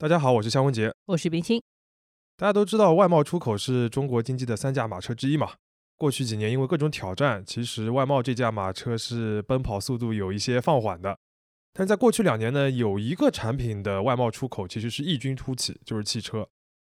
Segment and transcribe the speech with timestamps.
[0.00, 0.94] 大家好，我是夏文杰。
[1.06, 1.60] 我是冰清。
[2.36, 5.54] 大家都知道，外贸出口是中国经济的三驾马车之一嘛。
[5.96, 11.18] 过去几年，因为各种挑战，其实外贸这架马车是奔跑速度有一些放缓的。
[11.72, 16.48] 但是在过去两年呢，有一个产品的外贸出口其实是异军突起，就是汽车。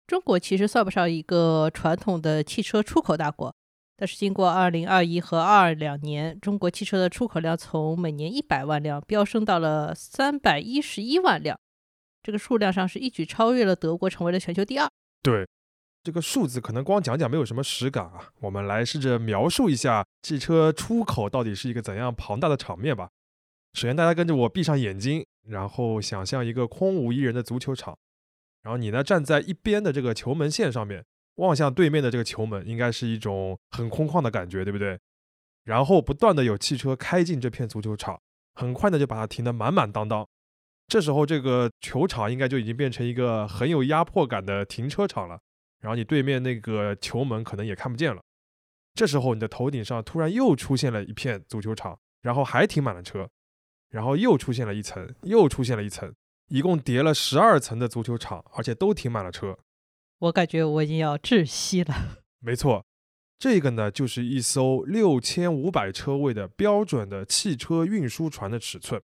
[0.07, 3.53] 中国其实算不上一个传统的汽车出口大国，
[3.97, 11.59] 但是经过二零二一和二二两年，中国汽车的出口量从每年一百万辆飙升到了三百一十一万辆。
[12.23, 14.89] 这个数量上是一举超越了德国，成为了全球第二。
[15.21, 15.45] 对，
[16.01, 18.31] 这个数字可能光讲讲没有什么实感啊。
[18.39, 23.09] 我们来试着描述一下汽车出口到底是一个怎样庞大的场面吧。
[23.73, 27.97] 首先，大家跟着我闭上眼睛，然后想象一个空无一人的足球场，
[28.61, 31.03] 然后你呢站在一边的这个球门线上面，
[31.35, 34.97] 望向对面的这个球门，应该是一种很空旷的感觉，对不对？
[35.65, 38.19] 然后不断的有汽车开进这片足球场，
[38.55, 40.27] 很快的就把它停得满满当当。
[40.93, 45.39] 这时候，这个球场应该就已经变成一个很有压迫感的停车场了。
[45.81, 48.21] 然后你对面那个球门可能也看不见了。
[48.93, 53.27] 这时候，你的头顶上突然又出现了一片足球场，然后还停满了车，
[53.89, 56.13] 然后又出现了一层，又出现了一层，
[56.49, 59.57] 一共叠了十二层的足球场，而且都停满了车。
[60.19, 61.95] 我感觉我已经要窒息了。
[62.39, 62.85] 没错，
[63.39, 69.01] 这个呢就是一艘六千五百车位的标准的汽车运输船的尺寸。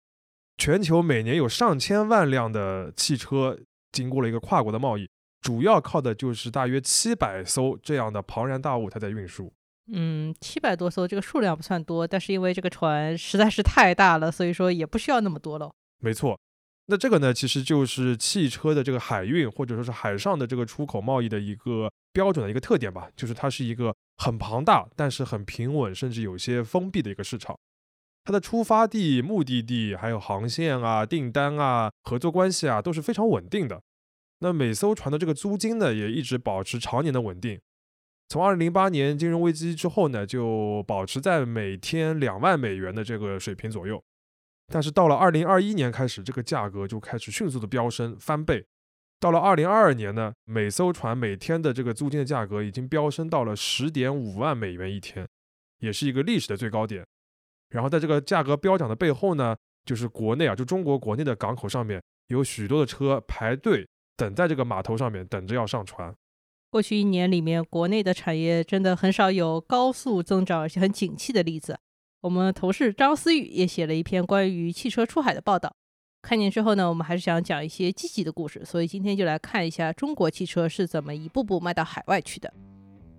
[0.62, 3.58] 全球每年有上千万辆的汽车
[3.90, 5.10] 经过了一个跨国的贸易，
[5.40, 9.52] 主要靠的就是大约七百艘这样的庞然大物，它在运输。
[9.92, 15.68] 嗯，七百多艘这个数量不算多，但是因为这个船实在是太大了，所以说也不需要那么多了。
[15.98, 16.38] 没错，
[16.86, 27.58] 那这个呢，其实就是汽车的这个海运或者说是海上的这个出口贸易的一个标准的一个特点吧，就是它是一个很庞大，但是很平稳，甚至有些封闭的一个市场。
[28.24, 33.82] 它的出发地、目的地，还有航线啊、订单啊、合作关系啊，都是非常稳定的。
[34.38, 37.60] 那每艘船的这个租金呢，也一直保持常年的稳定。
[38.28, 44.02] 从二零零八年金融危机之后呢，就保持在每天两万美元的这个水平左右。
[44.72, 48.64] 但是到了二零二一年开始，这个价格就开始迅速的飙升，翻倍。
[49.20, 55.28] 到了二零二二年呢，每艘船每天的这个租金的价格已经飙升到了十点五万美元一天，
[55.80, 57.04] 也是一个历史的最高点。
[57.72, 66.14] 然后在这个价格飙涨的背后呢，就是国内啊，就中国国内的港口上面有许多的车排队等在这个码头上面等着要上船。
[66.70, 71.78] 过去一年里面，国内的产业真的很少有高速增长而且很景气的例子。
[72.20, 75.74] 我们同事张思雨也写了一篇关于汽车出海的报道。
[76.22, 82.52] 看见之后呢，我们还是想讲一些积极的故事，所以今天就来看一下中国汽车是怎么一步步卖到海外去的。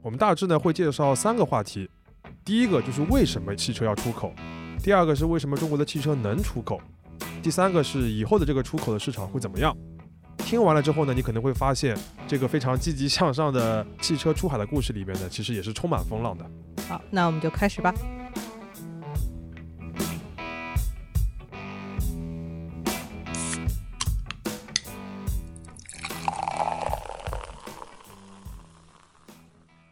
[0.02, 1.90] 我们大致呢会介绍三个话题。
[2.45, 4.33] 第一个就是为什么汽车要出口，
[4.83, 6.77] 第二个是为什么中国的汽车能出口，
[7.41, 9.73] 第三个是以后的这个出口的市场会怎么样。
[10.39, 16.45] 听完了之后呢，你可能会发现这个非常积极向上的汽车出海的故事里面呢，其实也是充满风浪的。
[16.89, 17.93] 好，那我们就开始吧。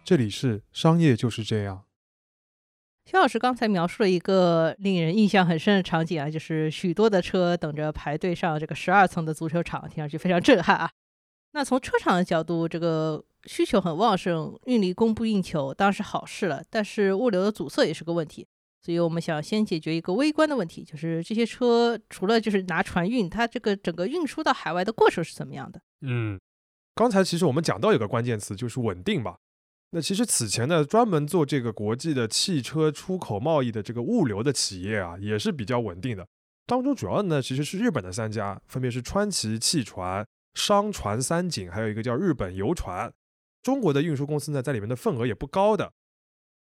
[0.03, 1.83] 这里是商业就是这样。
[3.11, 10.89] 肖老师刚才描述了一个令人印象很深的场景啊，就是许多的车等着排队上这个十二层的足球场，听上去非常震撼啊。
[11.51, 16.63] 那从车厂的角度，这个需求很旺盛，运力供不应求，当然是好事了。
[16.69, 18.47] 但是物流的阻塞也是个问题，
[18.81, 25.81] 所以我们想先解决一个微观的问题，就是这些车除了就是拿船运，它这个整个运输到海外的过程是怎么样的？
[25.99, 26.39] 嗯，
[26.95, 29.35] 刚才其实我们讲到有个关键词，就是稳定吧。
[29.93, 36.25] 那其实此前呢，专门做这个国际的汽车出口贸易的这个物流的企业啊，也是比较稳定的。
[36.65, 43.11] 当中主要的呢，其实是日本的三家，分别是川崎汽船、商船三井，还有一个叫日本游船。
[43.61, 45.91] 中国的运输公司呢，在里面的份额也不高的。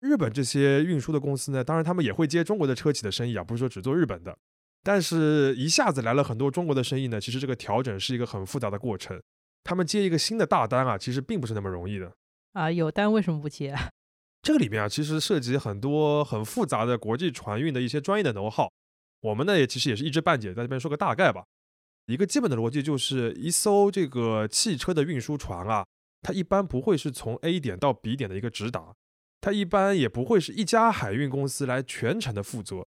[0.02, 4.38] 日本这些运输的公司呢，当然他们也会接中国的车企的生意啊，不是说只做日本的。
[4.84, 9.22] 但是一下子来了很多中国的生意呢，其实这个调整是一个很复杂的过程。
[9.64, 12.12] 他们接一个新的大单啊，其实并不是那么容易的。
[12.54, 13.76] 啊，有单为什么不接？
[14.42, 18.72] 这个里面啊，其实涉及很多很复杂的国际船运的一些专业的能耗。
[19.22, 21.44] 我们呢也其实也是一知半解，在这边说个大概吧。
[22.08, 25.86] 一个基本的逻辑就是，一艘这个汽车的运输船啊，
[26.22, 28.94] 它一般不会是从 A 点到 B 点的一个直达，
[29.40, 32.86] 它一般也不会是一家海运公司来全程的负责。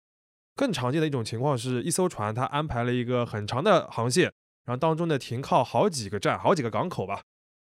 [0.56, 4.24] 更常见的一种情况是，一艘船它安排了一个很长的航线，
[4.64, 7.22] 然后当中呢停靠好几个站、好几个港口吧。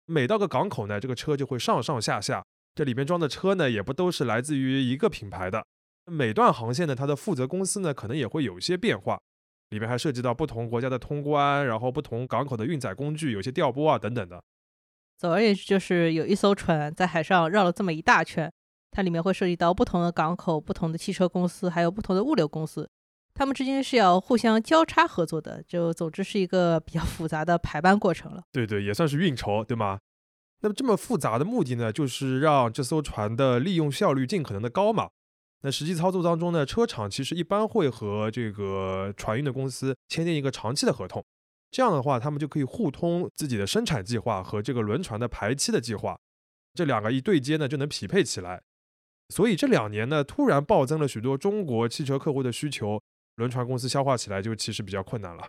[0.05, 2.44] 每到个港口呢，这个车就会上上下下，
[2.75, 5.65] 这里边装的车呢，也不都是来自于一个品牌的。
[6.05, 9.19] 每段航线呢，它的负责公司呢，可能也会有一些变化。
[9.69, 14.39] 里面还涉及到不同国家的通关，然后不同港口的运载工具，有些调拨啊等等的。
[15.17, 18.51] 总而言之，就是有一艘船在海上绕了这么一大圈，
[18.91, 22.88] 它里面会涉及到不同的港口、不同的汽车公司，还有不同的物流公司，
[23.33, 25.63] 他们之间是要互相交叉合作的。
[25.68, 28.44] 就总之是一个比较复杂的排班过程了。
[28.51, 30.00] 对对，也算是运筹，对吗？
[30.62, 35.09] 那么这么复杂的目的呢，就是让这艘船的利用效率尽可能的高嘛。
[35.65, 41.24] 那实际操作当中呢，车厂其实一般会和这个船运的公司签订一个长期的合同，
[41.71, 46.18] 这样的话，他们就可以互通自己的生产计划和这个轮船的排期的计划，
[46.74, 48.62] 这两个一对接呢，就能匹配起来。
[49.29, 53.01] 所以这两年呢，突然暴增了许多中国汽车客户的需求，
[53.35, 55.47] 轮船公司消化起来就其实比较困难了。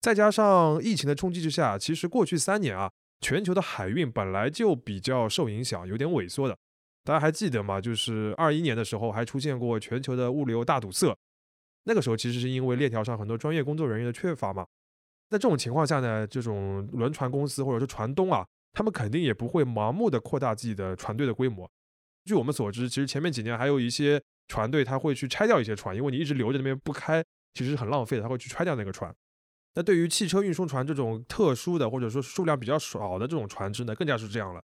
[0.00, 2.90] 再加上疫情的冲击之下，其实过去三年啊。
[3.22, 6.56] 全球的海运本来就比较受影响，有点萎缩的。
[7.04, 7.78] 大家还记得吗？
[7.78, 11.14] 就是二一年的时候，还出现过全球的物流大堵塞。
[11.84, 14.66] 那个时候其实是因为链条上很多专业工作人员的缺乏嘛。
[15.28, 18.42] 在这种情况下呢，这种轮船公司或者是船东啊，
[18.72, 21.70] 他们肯定也不会盲目的扩大自己的船队的规模。
[22.24, 24.18] 据我们所知，其实前面几年还有一些
[24.50, 27.24] 船队他会去拆掉一些船，因为你一直留着那边不开，
[27.54, 29.14] 其实是很浪费的，他会去拆掉那个船。
[29.76, 34.60] 那对于汽车运输船这种特殊的或者说数量比较少的这种船只呢，更加是这样了。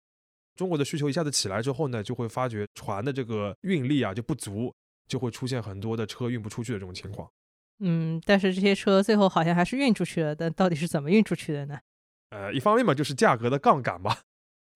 [0.54, 4.72] 中国的需求一下子起来之后呢，就会发觉船的这个运力啊就不足，
[5.08, 7.28] 就会出现很多的车运不出去的这种情况。
[7.80, 11.78] 嗯，但是这些车最后好像还是运出去了，但到底是怎么运出去的呢？
[12.30, 14.16] 呃，一方面嘛，就是价格的杠杆嘛，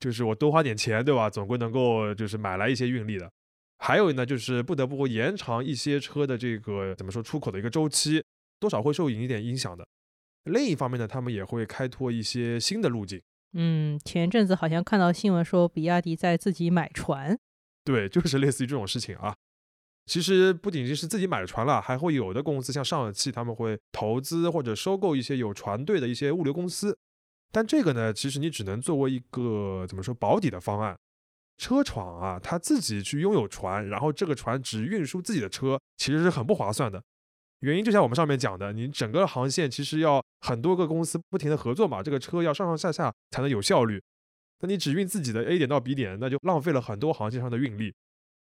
[0.00, 1.30] 就是我多花点钱，对吧？
[1.30, 3.30] 总归能够就是买来一些运力的。
[3.78, 8.24] 还有呢，就是不得不延长一些车的这个怎么说出口的一个周期，
[8.58, 9.86] 多少会受一点影响的。
[10.44, 13.20] 另一方面呢，他们也会开拓一些新的路径。
[13.52, 17.38] 嗯，前阵子好像看到新闻说，比亚迪在自己买船。
[17.84, 19.34] 对，就是类似于这种事情啊。
[20.06, 26.96] 其实不仅仅是自己买船了，还会有的公司像上汽，他们会投资或者收购一些有船队的一些物流公司。
[27.52, 30.96] 但这个呢，其实你只能作为一个怎么说保底的方案。
[31.56, 37.02] 车厂啊，他自己去拥有船，然后这个船只运输自己的车，其实是很不划算的。
[37.60, 44.02] 原因就像我们上面讲的，你整个航线其实要很多个公司不停的合作嘛，这个车要上上下下才能有效率。
[44.60, 47.94] 那你只运自己的 A 点到 B 点，那就浪费了很多航线上的运力。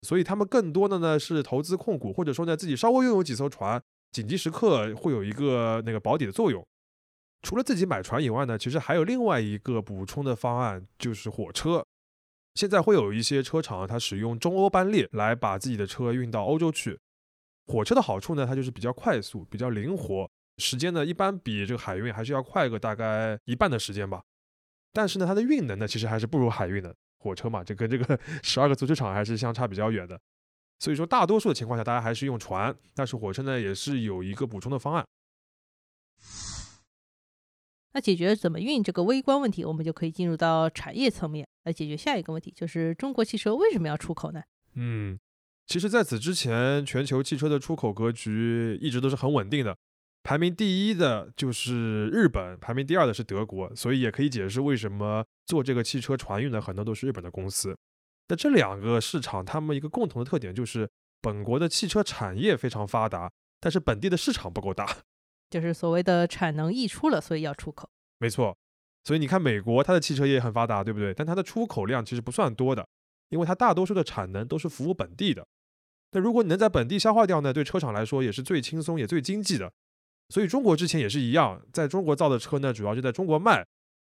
[0.02, 3.82] 所以他们更多的呢是投资控股，或者说呢自己稍微拥有几艘船，
[4.12, 6.64] 紧急时刻会有一个那个保底的作用。
[7.42, 11.84] 除了自己买船以外呢，其实还有另外一个补充的方案，就是火车。
[12.54, 16.98] 现在会有一些车厂，它使用中欧班列来把自己的车运到欧洲去。
[17.66, 24.22] 火车的好处呢，它就是比较快速、比较灵活，时间呢一般比这个海运还是要快个大概一半的时间吧。
[24.92, 26.94] 但是呢，它的运能呢其实还是不如海运的。
[27.18, 30.20] 火车嘛，这跟这个 十二个足球场还是相差比较远的。
[30.80, 35.06] 所以说，大多数的情况下，大家还是用船，但是火车呢也是有一个补充的方案。
[37.94, 44.42] 那解决怎么运这个微观问题，我们就可以进入到产业层面来解决下一个问题，就是中国汽车为什么要出口呢？
[44.74, 45.18] 嗯。
[45.64, 49.74] 其实，在此之前，全球汽车的出口格局一直都是很稳定的。
[50.24, 57.76] 排名第一的就是日本，排名第二的是德国，所以也可以解释为什么做这个汽车船运的很多都是日本的公司。
[58.28, 60.90] 那这两个市场，他们一个共同的特点就是，
[61.20, 63.30] 本国的汽车产业非常发达，
[63.60, 64.98] 但是本地的市场不够大，
[65.60, 67.88] 就是所谓的产能溢出了，所以要出口。
[68.18, 68.56] 没错，
[69.04, 71.12] 所以你看美国，它的汽车业很发达，对不对？
[71.12, 72.88] 但它的出口量其实不算多的。
[73.28, 75.46] 因为它大多数的产能都是服务本地的，
[76.10, 79.72] 那如果你能在本地消化掉呢，对车厂来说也是最轻松也最经济的。
[80.28, 83.66] 所以中国之前也是一样，在中国造的车呢，主要就在中国卖。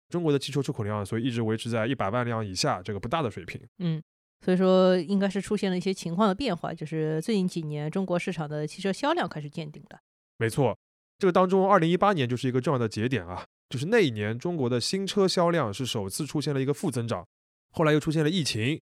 [0.10, 3.60] 中国的汽车出口量，所以一直维持在一百万辆以下这个不大的水平。
[3.80, 4.02] 嗯，
[4.40, 10.00] 所以说应该是出现了一些情况的变化，就是最近几年中国市场的汽车销量开始见顶了。
[10.38, 10.78] 没错，
[11.20, 17.26] 这个当中，二零一八年就是一个重要的节点啊，就是那一年中国的新车销量是首次出现了一个负增长，
[17.72, 18.80] 后来又出现了疫情。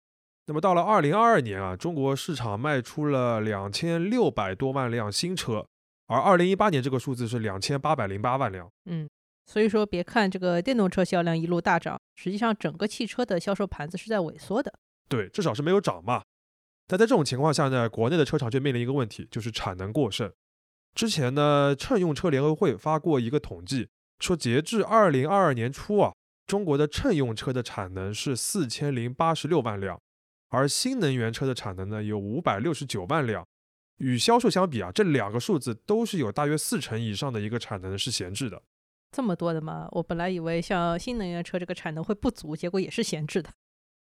[0.48, 5.66] 那么到了二零二二年啊，中国市场卖出了两千六百多万辆新车，
[6.08, 8.70] 而二零一八年这个数字是两千八百零八万辆。
[8.86, 9.08] 嗯，
[9.46, 14.74] 所以说别看这个电动车销量一路大涨，实际上整个汽车的销售盘子是在萎缩的。
[15.08, 16.24] 对，至少是没有涨嘛。
[16.88, 20.32] 但在这种情况下呢，国内的车厂却面临一个问题，就是产能过剩。
[20.94, 23.88] 之前呢，乘用车联合会发过一个统计，
[24.20, 26.14] 说截至二零二二年初啊，
[26.46, 30.00] 中国的乘用车的产能是四千零八十六万辆。
[30.50, 33.48] 而新能源车的产能呢有五百六十九万辆，
[34.00, 38.62] 与销售相比啊，这两个数字都是有大约四成以上的一个产能是闲置的。
[39.12, 39.88] 这么多的吗？
[39.92, 43.50] 我本来以为像新能源车这个产能会不足，结果也是闲置的。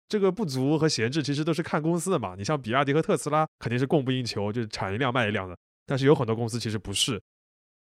[0.09, 2.35] 这个不足和闲置其实都是看公司的嘛。
[2.37, 5.57] 你像比亚迪和特斯拉肯定是供不应求，就是产一辆卖一辆的。
[5.87, 7.21] 但是有很多公司其实不是。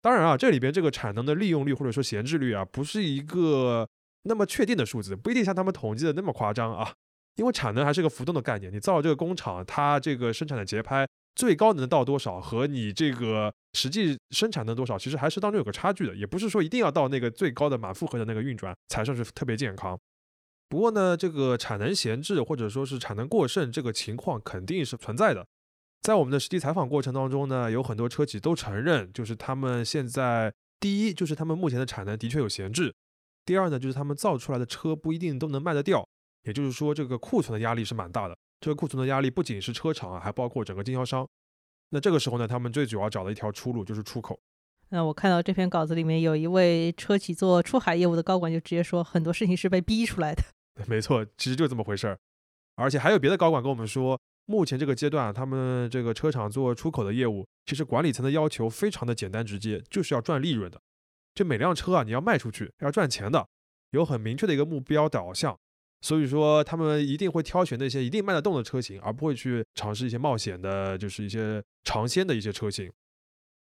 [0.00, 3.88] 当然啊，这里边这个产能的利用率或者说闲置率啊，不是一个
[4.22, 6.92] 那么确定的数字，不一定像他们统计的那么夸张啊。
[7.36, 19.98] 因为产能还是个浮动的概念，你造这个工厂，它这个生产的节拍最高能到多少，和你这个实际生产能多少，其实还是当中有个差距的，也不是说一定要到那个最高的满负荷的那个运转才算是特别健康。
[20.68, 25.46] 不过呢，这个产能闲置或者说是产能过剩这个情况肯定是存在的。
[26.02, 32.92] 在我们的实际采访过程当中呢，有很多车企都承认，就是他们现在第一就是他们目前的产能的确有闲置，
[33.44, 36.04] 第二呢就是他们造出来的车不一定都能卖得掉。
[36.42, 38.36] 也就是说，这个库存的压力是蛮大的。
[38.60, 41.24] 这个库存的压力不仅是车厂啊，还包括整个经销商。
[41.90, 44.40] 那这个时候呢，他们最主要找的一条出路就是出口。
[44.88, 50.42] 那我看到这篇稿子里面有一位车企做出海业务的高管就直接说，很多事情是被逼出来的。
[50.88, 52.18] 没错，其实就这么回事儿。
[52.74, 60.80] 而且还有别的高管跟我们说，目前这个阶段，他们这个车厂做出口的业务，其实管理层的要求非常的简单直接，就是要赚利润的。
[61.34, 63.48] 就每辆车啊，你要卖出去，要赚钱的，
[63.92, 65.58] 有很明确的一个目标导向。
[66.00, 72.92] 所以说，他们一定会挑选那些一定卖得动的车型，而不会去尝试一些冒险的，就是一些尝鲜的一些车型。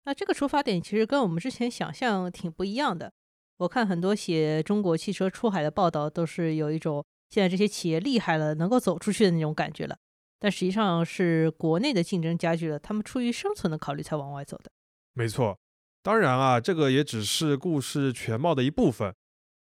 [0.04, 3.12] 那这个出发点其实跟我们之前想象挺不一样的。
[3.58, 9.96] 我看很多写中国汽车出海的报道，都是有一种现在这些企业厉害了，能够走出去的那种感觉了。
[10.38, 14.70] 但实际上是国内的竞争加剧了，他们出于生存的考虑才往外走的。
[15.12, 15.58] 没错，
[16.02, 19.14] 当然啊，这个也只是故事全貌的一部分。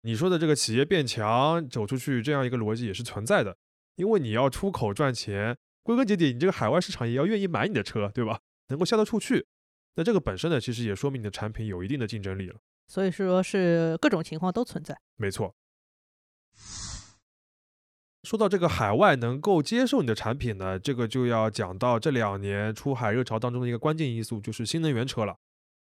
[0.04, 3.58] 你说的这个企业变强走出去这样一个逻辑也是存在的，
[3.96, 8.40] 因为你要出口赚钱，归根结底你这个海外市场也要愿意买你的车，对吧？
[8.70, 9.46] 能够销得出去，
[9.96, 12.56] 那这个本身呢，其实也说明你的产品有一定的竞争力了。
[12.88, 14.98] 所以说是各种情况都存在。
[15.18, 15.54] 没错。
[18.24, 25.36] 说到这个海外能够接受你的产品呢，这个就要讲到这两年出海热潮当中的一个关键因素，就是新能源车了。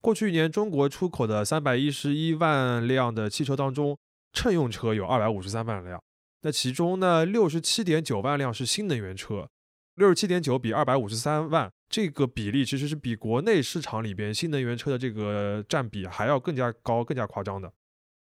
[0.02, 3.98] 过去一年，中国出口的三百一十一万辆的汽车当中，
[4.34, 6.02] 乘用车有二百五十三万辆。
[6.44, 9.48] 那其中呢，六十七点九万辆是新能源车，
[9.96, 17.72] 六十七点九比二百五十三万，这个比例其实是比国内市场里边新能源车的这个占比还要更加高、更加夸张的。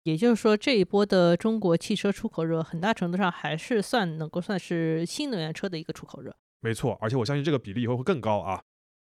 [0.05, 6.37] 也就是说，这一波的中国汽车出口热，很大程度上还是算能够算是新能源车的一个出口热。
[6.61, 8.63] 没错，而且我相信这个比例以后会更高啊。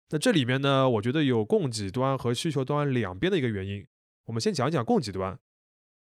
[0.10, 3.86] 那这里面呢，我觉得有供给端和需求端两边的一个原因。
[4.26, 5.38] 我们先讲一讲供给端。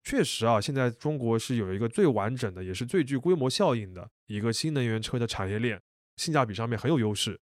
[0.02, 5.80] 确实啊，现在中国是有一个最完整的，也是最具规模效应的一个新能源车的产业链，
[6.18, 7.40] 性价比上面很有优势。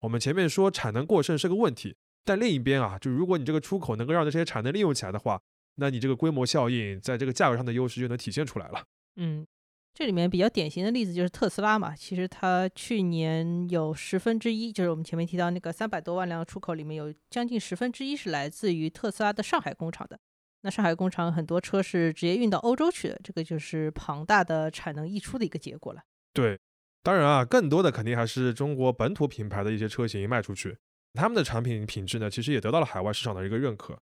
[0.00, 5.40] 我们前面说产能过剩是个问题，但另一边啊，就如果你这个出口能够让这些产能利用起来的话，
[5.76, 8.84] 那你这个规模效应在这个价格上的优势就能体现出来了。
[9.16, 9.46] 嗯。
[9.94, 20.18] 这里面比较典型的例子就是特斯拉嘛，其实它去年有十分之一，就是我们前面提到那个三百多万辆出口里面有将近十分之一是来自于特斯拉的上海工厂的。
[20.62, 26.00] 那上海工厂很多车是直接运到欧洲去的，这个就是庞大的产能溢出的一个结果了。
[26.32, 26.58] 对，
[27.02, 30.74] 当然啊，更多的肯定还是中国本土品牌的一些车型卖出去，
[31.12, 33.98] 他们的产品品质呢，其实也得到了海外市场的一个认可。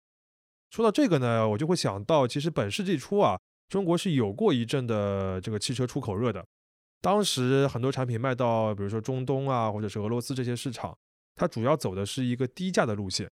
[0.69, 3.39] 说到这个呢，我就会想到，其实本世纪初啊。
[3.69, 6.43] 中国是有过一阵的这个汽车出口热的，
[7.01, 10.97] 当时很多产品卖到，比如说中东啊，或者是俄罗斯这些市场，
[11.35, 13.29] 它主要走的是一个低价的路线。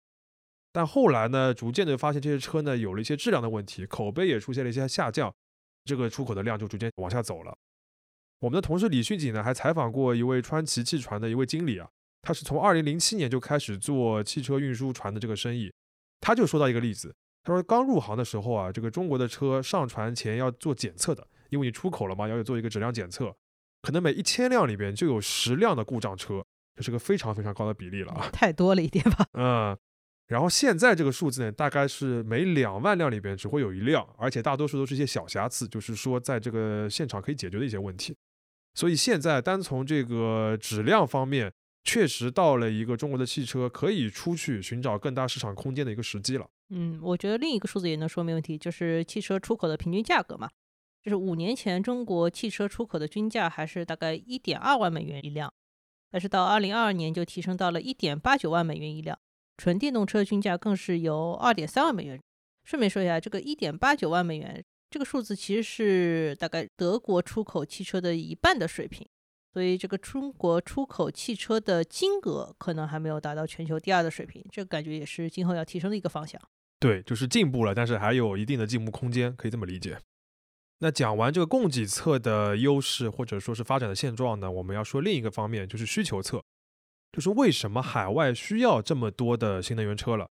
[0.75, 5.35] 但后来呢，逐渐的发现这些车呢有了一些质量的问题，口碑也出现了一些下降，
[5.87, 7.57] 这个出口的量就逐渐往下走了。
[8.41, 11.89] 我们的同事李勋锦呢还采访过一位川崎汽船的一位经理啊，
[12.21, 15.73] 他是从二零零七年就开始做汽车运输船的这个生意，
[16.21, 17.15] 他就说到一个例子。
[17.47, 23.33] 他说，刚入行的时候啊，这个中国的车上船前要做检测的，因为你出口了嘛，要做一个质量检测，
[23.83, 29.25] 可能每一千辆里边就有十辆的故障车，这是个非常非常高的比例了啊，太多了一点吧？
[29.35, 29.79] 嗯，
[30.27, 38.17] 然后现在这个数字呢，大概是每两万辆里边只会有一辆，而且大多数都是一些小瑕疵，就是说在这个现场可以解决的一些问题。
[38.75, 41.53] 所以现在单从这个质量方面，
[41.85, 46.47] 确实到了一个中国的汽车可以出去寻找更大市场空间的一个时机了。
[46.71, 50.51] 嗯，我觉得另一个数字也能说明问题，就是汽车出口的平均价格嘛。
[51.03, 55.53] 就是五年前中国汽车出口的均价还是大概一点二万美元一辆，
[56.11, 59.17] 但是到二零二二年就提升到了一点八九万美元一辆，
[59.57, 62.21] 纯电动车均价更是由二点三万美元。
[62.65, 69.07] 顺便说一下，这个一点八九万美元这个数字其实是大概德国出口汽车的一半的水平。
[69.53, 76.39] 所以，这个中国出口汽车的金额可能还没有达到全球第二的水平，这个感觉也是今后要提升的一个方向。
[76.79, 79.99] 对，就是进步了，但是还有一定的进步空间，可以这么理解。
[80.81, 86.43] 那讲完这个供给侧的优势或者说是发展的现状呢，我们要说另一个方面，就是需求侧，
[87.13, 90.29] 就是为什么海外需要这么多的新能源车了？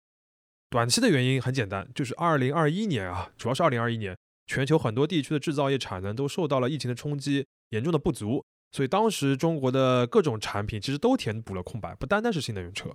[0.69, 12.91] 短期的原因很简单，就是二零二一年啊，主要是二零二一年，全球很多地区的制造业产能都受到了疫情的冲击，严重的不足，所以当时中国的各种产品其实都填补了空白，不单单是新能源车。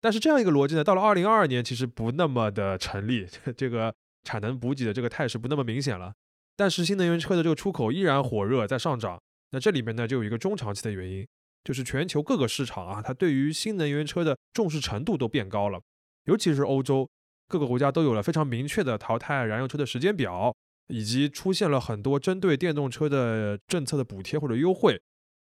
[0.00, 3.26] 但是这样一个逻辑呢，到了二零二二年其实不那么的成立，
[3.56, 6.12] 这个产能补给的这个态势不那么明显了。
[6.56, 9.20] 但是新能源车的这个出口依然火热，在上涨。
[9.50, 11.26] 那这里面呢，就有一个中长期的原因，
[11.64, 15.80] 就是全球各个市场啊，它对于新能源车的重视程度都变高了，
[16.24, 17.08] 尤其是欧洲
[17.48, 20.54] 各个国家都有了非常明确的淘汰燃油车的时间表，
[20.88, 25.00] 以及出现了很多针对电动车的政策的补贴或者优惠。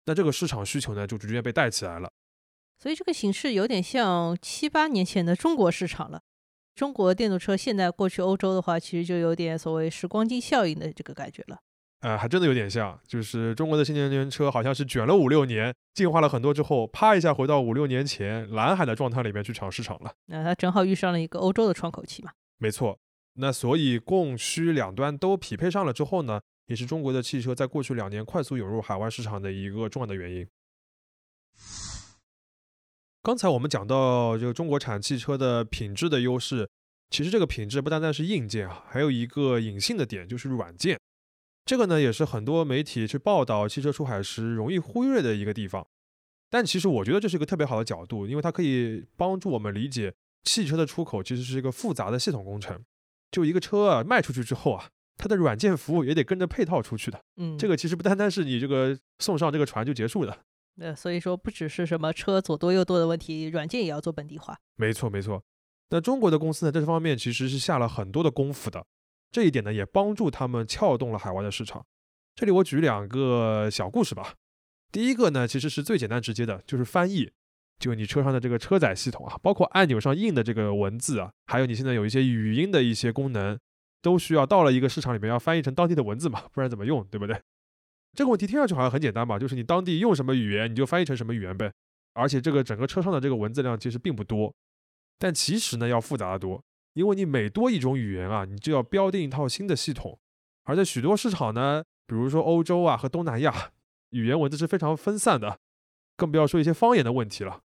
[0.05, 2.09] 那这个市场需求呢，就逐渐被带起来了。
[2.81, 6.21] 所以这个形势有点像七八年前的中国市场了。
[6.73, 11.57] 中国电动车现在过去欧洲的话，其实就有点所谓时光机效应的这个感觉了。
[11.99, 20.13] 呃，还真的有点像，就是中国的新能源车好像是卷了五六年，进化了很多之后，啪一下回到五六年前蓝海的状态里面去抢市场了。
[20.27, 22.31] 那它正好遇上了一个欧洲的窗口期嘛。
[22.59, 22.97] 没错，
[23.33, 30.47] 那所以供需两端都匹配上了之后呢，也是中国的汽车在过去两年快速涌入海外市场的一个重要的原因。
[33.21, 36.69] 刚才我们讲到这个中国产汽车的品质的优势，
[37.09, 40.97] 其实这个品质不单单是硬件啊，还有一个隐性的点就是软件。
[41.65, 45.85] 这个呢也是很多媒体去报道汽车出海时容易忽略的一个地方。
[46.49, 50.13] 但其实我觉得这是一个特别好的角度，因为它可以帮助我们理解
[50.45, 52.81] 汽车的出口其实是一个复杂的系统工程。
[53.29, 57.21] 就一个车啊卖出去之后啊，它的软件服务也得跟着配套出去的。
[57.35, 60.39] 嗯，这个其实不单单是你这个送上这个船就结束的。
[60.79, 64.57] 呃，所以说不只是什么车左多右多的问题，软件也要做本地化。
[64.75, 65.43] 没错，没错。
[65.89, 68.85] 那中国的公司呢，这方面其实是下了很多的功夫的。
[69.31, 71.85] 这一点呢，也帮助他们撬动了海外的市场。
[72.35, 74.35] 这里我举两个小故事吧。
[74.91, 77.31] 第一个呢，其实是最简单直接的，就是翻译。
[77.79, 83.57] 就你车上的这个车载系统啊，包括按钮上印的这个文字啊，还有你现在有一些语音的一些功能，
[84.01, 87.39] 都需要到了一个市场里面要翻译成当地的文字嘛，不然怎么用，对不对？
[88.15, 91.71] 这个问题听上去好像很简单吧，就是你当地用什么语言，你就翻译成什么语言呗。
[92.13, 94.53] 而且这个整个车上的这个文字量其实并不多，
[95.17, 96.61] 但其实呢要复杂的多，
[96.93, 100.19] 因为你每多一种语言啊，你就要标定一套新的系统。
[100.63, 103.71] 而在许多市场呢，比如说欧洲啊和东南亚，
[104.09, 105.59] 语言文字是非常分散的，
[106.17, 107.61] 更不要说一些方言的问题了。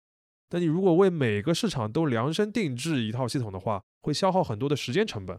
[0.49, 5.39] 但你如果为每个市场都量身定制一套系统的话，会消耗很多的时间成本。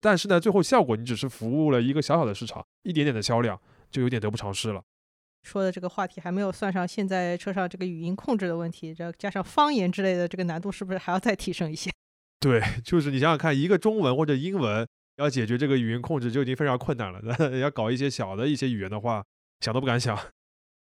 [0.00, 3.60] 但是呢，最后效果你只是服务了一个小小的市场，一点点的销量。
[3.92, 4.82] 就有点得不偿失了。
[5.42, 11.90] 说的这个话题还没有算上现在车上这个语音控制的问题，这加上方言之类的，这个难度是不是还要再提升一些？
[12.40, 19.24] 对，就是你想想看，一个中文或者英文要解决这个语音控制就已经非常困难了， 那要搞一些小的一些语言的话，
[19.60, 20.18] 想都不敢想。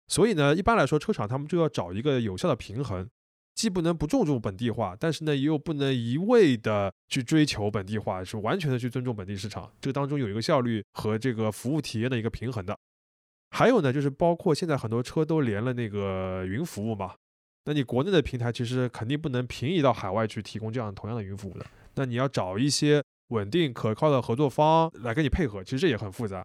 [0.07, 3.09] 所以呢，一般来说，车厂他们就要找一个有效的平衡，
[3.55, 9.71] 既不能不注重本地化，但是呢，又不能一味的去追求本地化，是完全的去尊重本地市场。
[9.81, 12.77] 这个当中有一个效率和这个服务体验的一个平衡的。
[13.53, 17.13] 还有呢，就是包括现在很多车都连了那个云服务嘛，
[17.65, 26.43] 那你国内的平台其实肯定不能平移到海外去提供这样同样的云服务的，那你要找一些稳定可靠的合作方来跟你配合，其实这也很复杂。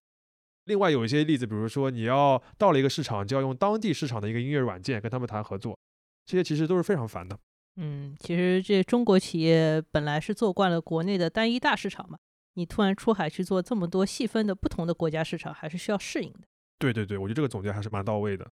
[0.67, 5.79] 另外有一些例子，比如说你要到了一个市场，就要用当地市场的一个音乐软件跟他们谈合作，
[6.27, 7.39] 这些其实都是非常烦的。
[7.77, 12.19] 嗯，其实这中国企业本来是做惯了国内的单一大市场嘛，
[12.53, 16.41] 你突然出海去做这么多细分的不同的国家市场，还是需要适应的。
[16.79, 18.49] 对对对，我觉得这个总结还是蛮到位的。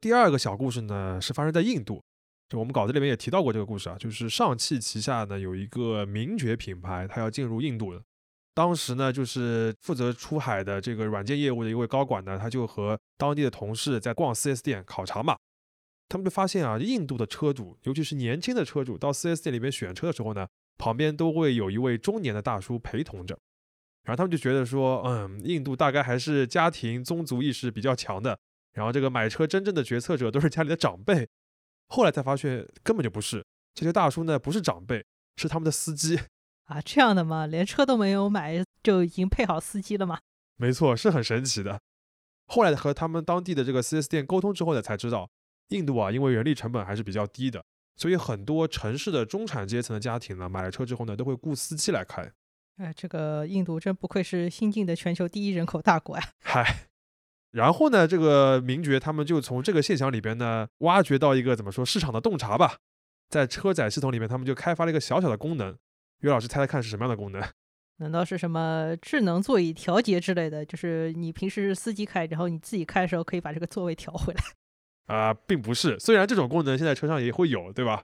[0.00, 2.02] 第二个小故事呢，是发生在印度，
[2.48, 8.02] 就我们稿子里面也提到过这个故事啊，就是上汽旗下呢有一个名爵品牌，它要进入印度的。
[8.54, 15.36] 当时呢，就是负责出海的这个软件业务的一位高管呢，他就和当地的同事在逛 4S 店考察嘛，
[16.08, 23.38] 他们就发现啊，印度的车主，尤其是年轻的车主，到 4S 店里面选车的时候呢，旁边都会有一位中年的大叔陪同着。
[24.04, 28.38] 然后他们就觉得说，嗯，印度大概还是家庭宗族意识比较强的。
[28.72, 31.28] 然后这个买车真正的决策者都是家里的长辈。
[31.88, 35.04] 后来才发现根本就不是，这些大叔呢不是长辈，
[35.36, 36.18] 是他们的司机
[36.64, 36.80] 啊。
[36.80, 37.46] 这样的吗？
[37.46, 40.18] 连车都没有买就已经配好司机了吗？
[40.56, 41.80] 没错，是很神奇的。
[42.46, 45.28] 后来和他们当地的这个 4S 店沟通之后呢，才知道
[45.68, 47.62] 印度啊，因为人力成本还是比较低的，
[47.96, 52.30] 所以很多城市的中产阶层的家庭呢，买了车之后呢，都会雇司机来开。
[52.78, 56.22] 哎，这个印度真不愧是新晋的全球第一人口大国呀！
[56.42, 56.88] 嗨，
[57.52, 62.78] 然后呢，这个名爵他们就从这个现象里边呢，挖掘到一个怎么说市场的洞察吧，
[63.28, 65.76] 在车载系统里面，他们就开发了一个小小的功能。
[66.20, 67.42] 岳老师猜猜看是什么样的功能？
[67.98, 70.64] 难道是什么智能座椅调节之类的？
[70.64, 74.42] 就是你平时司机开，然后你自己开的时候可以把这个座位调回来？
[75.14, 75.98] 啊，并不是。
[76.00, 78.02] 虽然这种功能现在车上也会有，对吧？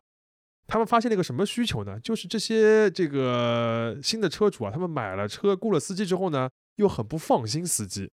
[0.69, 1.99] 他们发现了一个什么需求呢？
[1.99, 8.11] 就是这些这个新的车主啊，他们买了车雇了司机之后呢，又很不放心司机，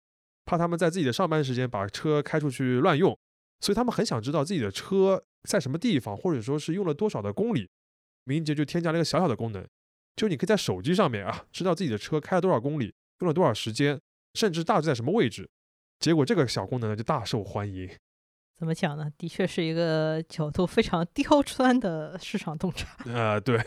[0.45, 3.17] 怕他们在自己的上班时间把车开出去乱用，
[3.61, 7.69] 所以他们很想知道自己的车在什么地方，或者说是用了多少的公里。
[8.25, 9.65] 敏捷就添加了一个小小的功能，
[10.15, 13.99] 就你可以在手机上面啊，知道自己的车开了多少公里，用了多少时间，
[14.33, 15.47] 甚至大致在什么位置。
[15.99, 17.89] 结果这个小功能呢，就大受欢迎。
[18.59, 19.09] 怎么讲呢？
[19.17, 22.89] 的确是一个角度非常刁钻的市场洞察。
[23.05, 23.57] 呃， 对。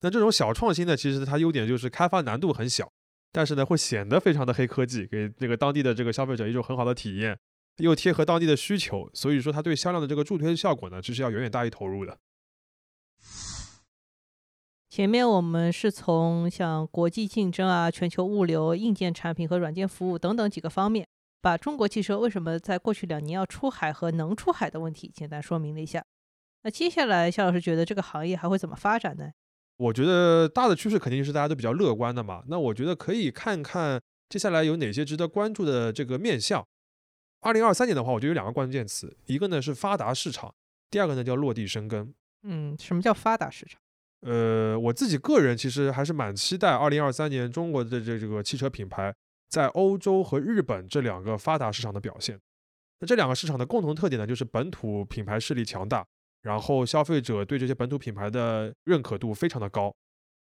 [0.00, 2.90] 那这种小创新呢，其实它优点就是开发难度很小，
[3.30, 7.38] 但是呢，会显得非常的黑科技，给这个当地的这个消费者一种很好的体验，
[7.76, 12.18] 又贴合当地的需求，所以说它对销量的这个助推效果呢，其实要远远大于投入的。
[14.90, 21.06] 前面我们是从像国际竞争啊、全球物流、硬件产品和软件服务等等几个方面。
[21.44, 26.02] 把中国汽车为什么在过去两年要出海和能出海的问题简单说明了一下。
[26.62, 29.30] 那接下来，夏老师觉得这个行业还会怎么发展呢？
[29.76, 32.42] 我觉得大的趋势肯定是大家都比较乐观的嘛。
[32.46, 36.66] 那我觉得可以看看接下来有哪些值得关注的这个面向。
[37.42, 40.54] 二零二三年的话，我觉得有两个关键词，一个呢是发达市场，
[40.90, 42.14] 第二个呢叫落地生根。
[42.44, 43.78] 嗯，什么叫发达市场？
[44.22, 49.14] 呃，我自己个人其实还是蛮期待二零二三年中国的这这个汽车品牌。
[49.48, 52.38] 在欧洲和日本这两个发达市场的表现，
[53.00, 56.04] 那这两个市场的共同特点呢，就是本土品牌势力强大，
[56.42, 59.94] 然后消费者对这些本土品牌的认可度非常的高。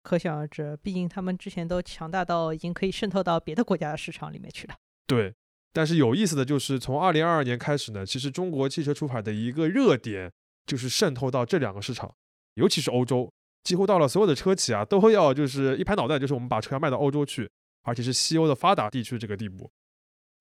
[0.03, 4.75] 可想而知，毕竟他们之前都强大到已经可以渗透到别的国家的市场里面去了。
[5.07, 5.35] 对，
[5.73, 10.33] 但是有意思的就是，从二零二二年开始呢，其实中国汽车出海的一个热点
[10.67, 12.15] 就是渗透到这两个市场，
[12.55, 13.31] 尤其是欧洲，
[13.65, 17.51] 几乎到了所有的车企啊都要就是一拍脑袋，就是我们把车要卖到欧洲去。
[17.89, 19.71] 而且是西欧的发达地区这个地步，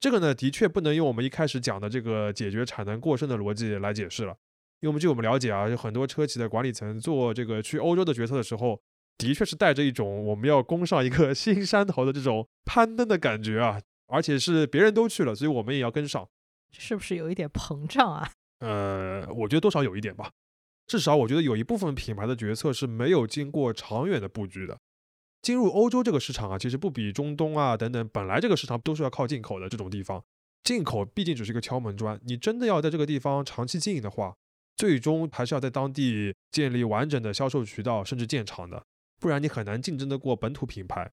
[0.02, 4.36] 这个呢的确不能用我们一开始讲的这个解决产能过剩的逻辑来解释了。
[4.82, 8.82] 因为我们据我们了解啊，有很多车企的管理层做这个去欧洲的决策的时候，
[9.18, 13.82] 的确是带着一种我们要攻上一个 新山头的这种攀登的感觉啊。
[14.10, 16.30] 而且是别人都去了，所以我们也要跟上，
[16.72, 18.30] 是不是有一点膨胀啊？
[18.60, 20.32] 呃，我觉得多少有一点吧。
[20.86, 24.78] 至少我觉得有一部分品牌的决策是没有经过长远的布局的。
[25.42, 30.24] 进入欧洲这个市场啊，其实不比中东啊等等，本来这个市场都是要靠进口的这种地方，
[30.64, 32.20] 进口毕竟只是一个敲门砖。
[32.26, 34.36] 你真的要在这个地方长期经营的话，
[34.76, 38.84] 最终还是要在当地建立完整的销售渠道，甚至建厂的，
[39.20, 41.10] 不然你很难竞争得过本土品牌。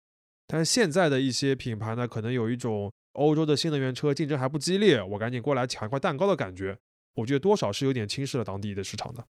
[0.46, 6.76] 但是现在的一些品牌呢，可能有一种欧洲的新能源车竞争还不激烈，我赶紧过来抢一块蛋糕的感觉，
[7.14, 9.24] 我觉得多少是有点轻视了当地的市场的。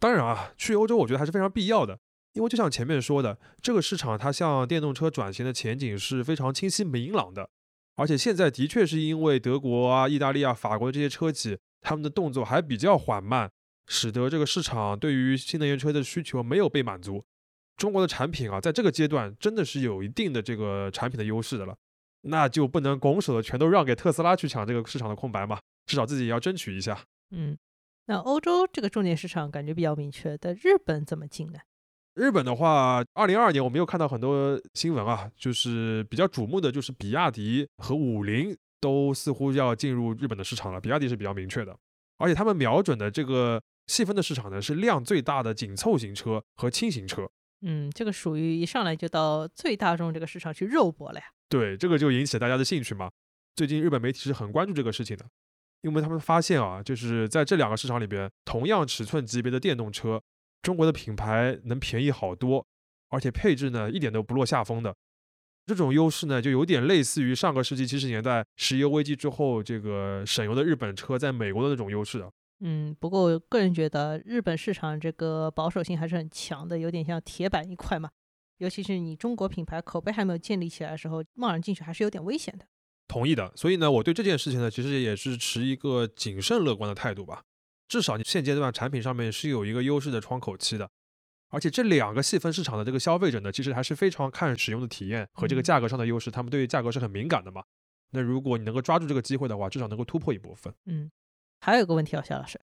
[0.00, 1.98] 当然啊，去欧洲我觉得还是非常必要的。
[2.34, 7.50] 因为就像前面说的，这个市场它向电动车转型的前景是非常清晰明朗的，
[7.96, 13.50] 而且现在的确是因为德国啊、意大利啊、法国的这些车企他们的动作还比较缓慢，
[13.86, 17.24] 使得这个市场对于新能源车的需求没有被满足。
[17.76, 21.76] 中国的产品啊，在这个阶段真的是有一定的这个产品的优势的了，
[22.22, 27.04] 那就不能拱手的全都让给特斯拉去抢这个市场的空白嘛，至少自己也要争取一下。
[27.30, 27.58] 嗯，
[28.06, 31.58] 那欧洲这个重点市场感觉比较明确，但日本怎么进呢？
[32.14, 40.80] 日本的话，二零二二年我们又看到很多新闻啊，就是比较瞩目的，就是比亚迪和五菱都似乎要进入日本的市场了。
[40.80, 41.74] 比亚迪是比较明确的，
[42.18, 47.26] 而且他们瞄准的这个细分的市场呢，是量最大的紧凑型车和轻型车。
[47.62, 51.24] 嗯，这个属于一上来就到最大众这个市场去肉搏了呀。
[51.48, 53.10] 对，这个就引起了大家的兴趣嘛。
[53.56, 55.24] 最近日本媒体是很关注这个事情的，
[55.80, 60.20] 因为他们发现啊，就是在这两个市场里边，同样尺寸级别的电动车。
[60.62, 62.64] 中国的品牌能便宜好多，
[63.08, 64.94] 而且配置呢一点都不落下风的。
[65.66, 72.30] 这种优势呢，就有点类似于上个世纪七十年代石油危机之后，这个省油的日本车在美国的那种优势啊。
[72.64, 78.10] 嗯，不过我个人觉得日本市场这个保守性还是很强的，有点像铁板一块嘛。
[78.58, 82.64] 尤其是你中国品牌口碑还没有建立起来的时候，贸然进去还是有点危险的。
[83.08, 83.52] 同意的。
[83.56, 87.42] 所以呢，我对这件事情呢，其实也是持一个谨慎乐观的态度吧。
[87.92, 90.88] 至少你现阶段产品上面是有一个优势的窗口期的，
[91.50, 97.62] 而且这两个细分市场的这个消费者呢，其实还是非常看使用的体验和这个价格上的优势，他们对于价格是很敏感的嘛。
[98.12, 100.72] 那如果你能够抓住这个机会的话，至少能够突破一部分。
[100.86, 101.10] 嗯，
[101.60, 102.58] 还有一个问题啊，肖老师，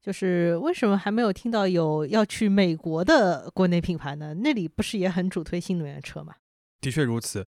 [0.00, 4.34] 就是为什么还没有听到有要去美国的国内品牌呢？
[4.34, 6.36] 那里不是也很主推新能源车吗？
[6.80, 7.44] 的确如此。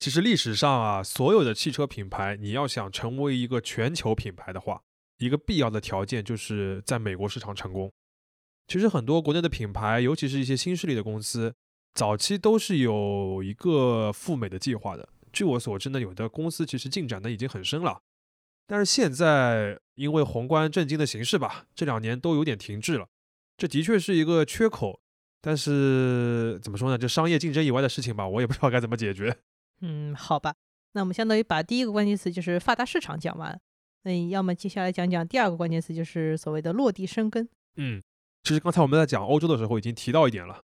[0.00, 4.82] 其实历史上啊，所有的汽车品牌，你要想成为一个全球品牌的话，
[5.18, 7.92] 一个必要的条件就是在美国市场成功。
[8.66, 11.54] 其实很多国内的品牌，尤其是一些新势力的公司，
[11.94, 15.08] 早期都是有一个赴美的计划的。
[15.32, 18.00] 据我所知呢，有的公司其实进展的已经很深了，
[18.66, 23.08] 但是现在因为宏观震惊的形势吧，这两年都有点停滞了。
[23.56, 25.00] 这的确是一个缺口。
[25.46, 26.96] 但是怎么说呢？
[26.96, 29.36] 就商业竞争以外的事情吧，我也不知道该怎么解决。
[29.82, 30.54] 嗯，好吧，
[30.92, 33.60] 那我们相当于把第一个关键词就是发达市场讲完，
[34.04, 37.48] 那你要么接下来讲讲第二个关键词，就是所谓的落地生根。
[37.76, 38.02] 嗯，
[38.42, 40.60] 其实刚才我们在讲欧洲的时候已经提到一点了。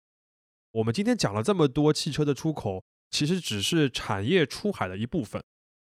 [0.72, 5.42] 我们今天讲了这么多汽车的出口，其实只是产业出海的一部分。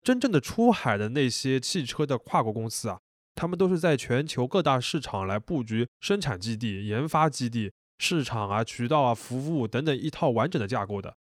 [0.02, 2.98] 真正的出海的那些汽车的跨国公司啊，
[3.34, 7.72] 他们都是在全球各大市场来布局生产基地、研发基地。
[7.98, 11.14] 市场啊、渠道啊、服务等等一套完整的架构的，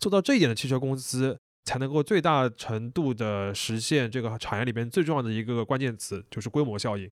[0.00, 1.38] 做到这一点的汽车公司，
[1.68, 7.10] 才能够最大程度的实现这个产业里边最重要的一个关键词，就是规模效应。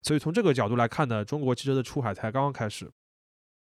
[0.00, 2.90] 所以从这个角度来看呢，中国汽车的出海才刚刚开始。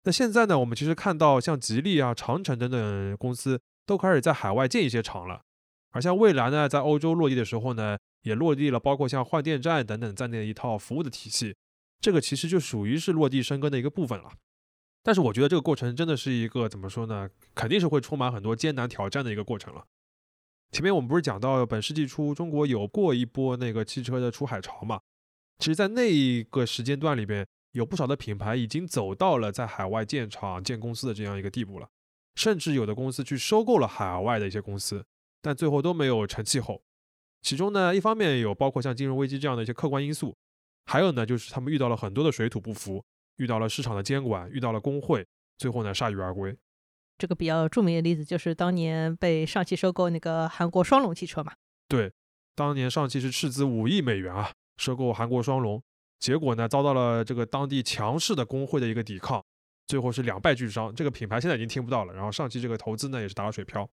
[0.04, 5.42] 那现在呢，我们其实看到像吉利啊、长城等等公司都开始在海外建一些厂了，
[5.92, 11.56] 而像蔚来呢，在欧洲落地的时候呢，也落地了包括像换电站等等在内的一套服务的体系，
[12.02, 14.30] 这个其实就属于是落地生根的一个部分了。
[15.04, 17.30] 但是我觉得这个过程真的是一个怎么说呢？
[17.56, 19.86] 肯定是会充满很多艰难挑战的一个过程了。
[20.72, 25.00] 前面我们不是讲到本世纪初中国有过一波那个汽车的出海潮嘛？
[25.60, 31.88] 其实，在那一个时间段里边，有不少的品牌已经走到了在海外建厂、建公司的这样一个地步了，
[32.36, 35.04] 甚至有的公司去收购了海外的一些公司，
[35.42, 36.82] 但最后都没有成气候。
[37.42, 40.36] 其中呢，一方面有包括像金融危机这样的一些客观因素，
[40.86, 43.04] 还有呢，就是他们遇到了很多的水土不服。
[43.38, 45.24] 遇到了市场的监管，遇到了工会，
[45.60, 46.58] 最后呢铩羽而归。
[47.18, 51.54] 这个比较著名的例子就是当年被上汽收购那个韩国双龙汽车嘛。
[51.88, 52.12] 对，
[52.56, 55.82] 当年上汽是斥资五亿美元啊收购韩国双龙，
[56.20, 59.44] 结果呢遭到了这个当地强势的工会的一个抵抗，
[59.88, 60.94] 最后是两败俱伤。
[60.94, 63.90] 这个品牌现在已经听不到了，然后上汽这个投资呢也是打了水漂。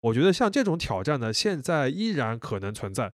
[0.00, 3.10] 我觉得像这种挑战呢，现在依然可能存在。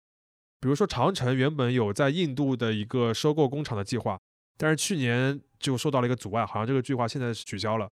[0.59, 4.19] 比如说长城原本有在印度的一个收购工厂的计划。
[4.57, 7.89] 但是去年就受到了一个阻碍，好像这个计划现在是取消了。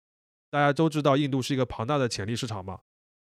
[0.49, 2.79] 大家都知道印度是一个庞大的潜力市场嘛，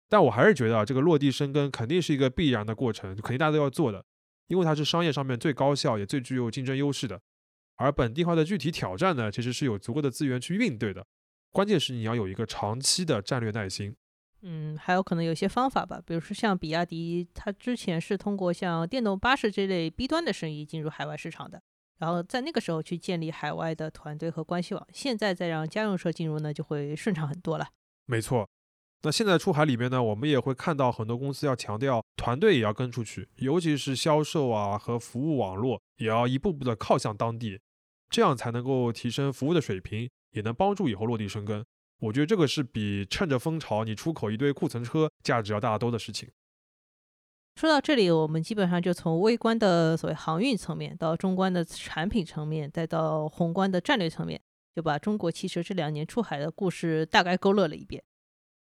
[0.08, 4.04] 但我还是觉得啊，这个落地生根肯定是一个必然的过程，肯定大家都要做的，
[4.48, 7.20] 因为它是商业上面最高效也最具有竞争优势的。
[7.76, 11.06] 而本地化的具体挑战呢，其实是有足够的资源去应对的，
[11.50, 13.96] 关键是你要有一个长期的战略耐心。
[14.42, 21.62] 嗯，还有可能有些方法吧，比如说像比亚迪，它之前是通过像电动巴士这类 B 端的生意进入海外市场的。
[21.98, 27.68] 然后在那个时候去建立海外的团队和关系网，现在再让家用车进入呢，就会顺畅很多了。
[28.06, 28.48] 没错，
[29.02, 37.60] 那现在出海里面呢，我们也会看到很多公司要强调团队也要跟出去，尤其是销售啊和服务网络也要一步步的靠向当地，
[38.10, 41.64] 这样才能够提升服务的水平，也能帮助以后落地生根。
[42.00, 46.28] 我觉得这个是比趁着风潮你出口一堆库存车价值要大得多的事情。
[47.56, 54.40] 说到这里，我们基本上就从微观的所谓航运层面，到中观的产品层面，再到宏观的战略层面，
[54.74, 58.02] 就把中国汽车这两年出海的故事大概勾勒了一遍。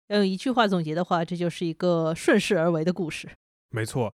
[0.08, 3.30] 要用一句话总结的话，这就是一个顺势而为的故事。
[3.70, 4.12] 没错，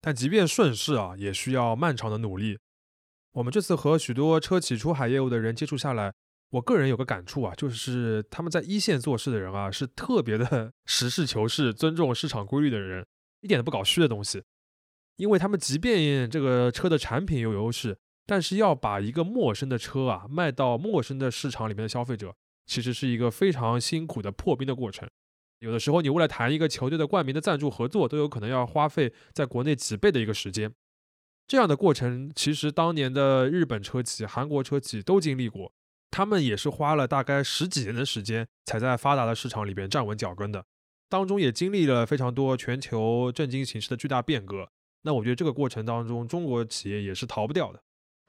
[0.00, 2.56] 但即便顺势啊，也需要漫长的努力。
[3.32, 6.12] 我们这次和许多车企出海业务的人接触下来，
[6.50, 13.04] 我个人有个感触啊，就是他们在一线做事的人啊，是特别的 实事求是、尊重市场规律的人。
[13.40, 14.42] 一点都不搞虚的东西，
[15.16, 22.34] 因为他们即便这个车的产品有优势，但是要把一个陌生的车啊卖到陌生的市场里面的消费者，
[22.66, 25.08] 其实是一个非常辛苦的破冰的过程。
[25.60, 30.72] 有的时候，你为了谈一个球队的冠名的赞助合作，都有可能要花费在国内几倍的一个时间。
[31.46, 35.72] 这样的过程，其实当年的日本车企、韩国车企都经历过，
[36.10, 40.64] 他们也是花了大概十几年的时间，才在发达的市场里边站稳脚跟的。
[41.10, 44.70] 当中也经历了非常多全球震惊形势的巨大变革，
[45.02, 47.82] 那我觉得这个过程当中，中国企业也是逃不掉的。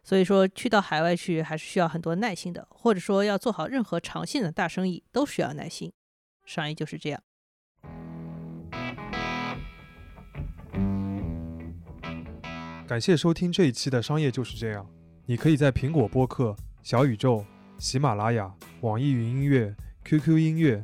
[0.04, 5.94] 所以说，去到海外去还是需要很多耐心的，或者说要做好任何长线的大生意都需要耐心。
[6.44, 7.22] 商业就是这样。
[12.88, 14.84] 感谢收听这一期的《商业就是这样》，
[15.28, 17.46] 你可以在苹果播客、小宇宙、
[17.78, 20.84] 喜马拉雅、网易云音乐、QQ 音乐。